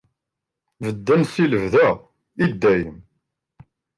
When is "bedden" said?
0.83-1.21